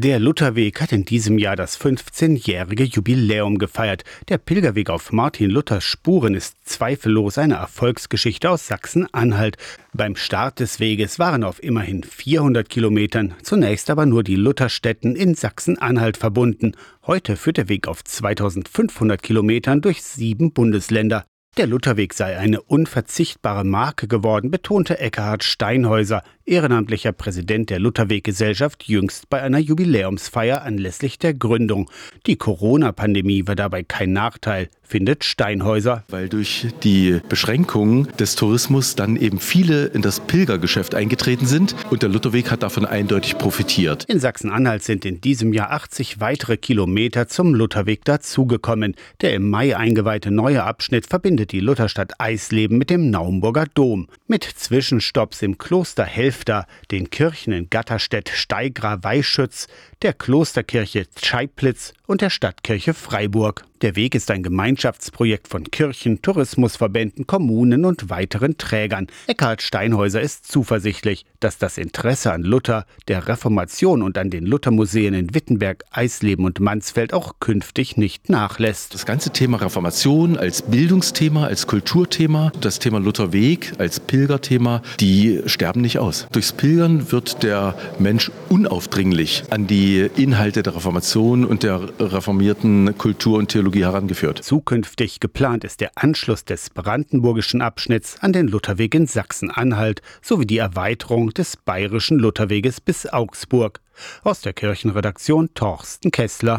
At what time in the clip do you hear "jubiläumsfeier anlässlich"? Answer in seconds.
29.58-31.18